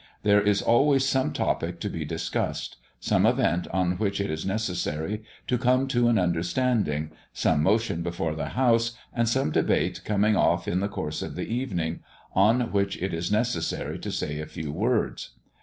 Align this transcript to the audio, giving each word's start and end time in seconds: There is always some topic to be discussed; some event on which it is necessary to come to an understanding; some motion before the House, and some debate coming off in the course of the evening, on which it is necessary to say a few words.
There 0.23 0.41
is 0.41 0.63
always 0.63 1.05
some 1.05 1.31
topic 1.31 1.79
to 1.81 1.87
be 1.87 2.05
discussed; 2.05 2.77
some 2.99 3.23
event 3.27 3.67
on 3.71 3.99
which 3.99 4.19
it 4.19 4.31
is 4.31 4.47
necessary 4.47 5.21
to 5.45 5.59
come 5.59 5.87
to 5.89 6.07
an 6.07 6.17
understanding; 6.17 7.11
some 7.33 7.61
motion 7.61 8.01
before 8.01 8.33
the 8.33 8.49
House, 8.57 8.93
and 9.13 9.29
some 9.29 9.51
debate 9.51 10.01
coming 10.03 10.35
off 10.35 10.67
in 10.67 10.79
the 10.79 10.89
course 10.89 11.21
of 11.21 11.35
the 11.35 11.45
evening, 11.45 11.99
on 12.33 12.71
which 12.71 12.99
it 12.99 13.13
is 13.13 13.31
necessary 13.31 13.99
to 13.99 14.11
say 14.11 14.39
a 14.39 14.47
few 14.47 14.71
words. 14.71 15.35